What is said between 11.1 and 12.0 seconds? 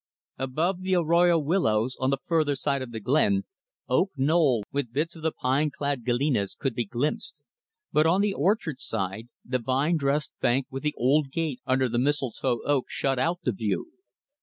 gate under the